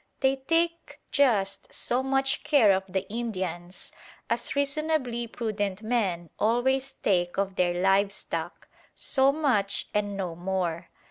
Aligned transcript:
They 0.21 0.37
take 0.37 0.99
just 1.11 1.71
so 1.71 2.01
much 2.01 2.43
care 2.43 2.71
of 2.71 2.85
the 2.91 3.07
Indians 3.07 3.91
as 4.31 4.55
reasonably 4.55 5.27
prudent 5.27 5.83
men 5.83 6.31
always 6.39 6.93
take 6.93 7.37
of 7.37 7.55
their 7.55 7.79
live 7.79 8.11
stock; 8.11 8.67
so 8.95 9.31
much 9.31 9.85
and 9.93 10.17
no 10.17 10.35
more. 10.35 10.89